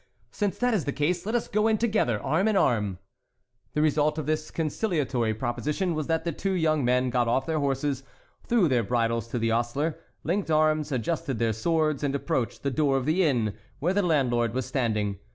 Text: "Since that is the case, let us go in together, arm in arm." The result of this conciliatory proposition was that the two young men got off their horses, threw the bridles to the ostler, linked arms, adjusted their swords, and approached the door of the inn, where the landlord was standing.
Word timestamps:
"Since 0.31 0.57
that 0.57 0.73
is 0.73 0.85
the 0.85 0.91
case, 0.93 1.27
let 1.27 1.35
us 1.35 1.47
go 1.47 1.67
in 1.67 1.77
together, 1.77 2.19
arm 2.23 2.47
in 2.47 2.57
arm." 2.57 2.97
The 3.75 3.83
result 3.83 4.17
of 4.17 4.25
this 4.25 4.49
conciliatory 4.49 5.35
proposition 5.35 5.93
was 5.93 6.07
that 6.07 6.23
the 6.23 6.31
two 6.31 6.53
young 6.53 6.83
men 6.83 7.11
got 7.11 7.27
off 7.27 7.45
their 7.45 7.59
horses, 7.59 8.01
threw 8.43 8.67
the 8.67 8.81
bridles 8.81 9.27
to 9.27 9.37
the 9.37 9.51
ostler, 9.51 9.99
linked 10.23 10.49
arms, 10.49 10.91
adjusted 10.91 11.37
their 11.37 11.53
swords, 11.53 12.03
and 12.03 12.15
approached 12.15 12.63
the 12.63 12.71
door 12.71 12.97
of 12.97 13.05
the 13.05 13.21
inn, 13.21 13.53
where 13.77 13.93
the 13.93 14.01
landlord 14.01 14.55
was 14.55 14.65
standing. 14.65 15.19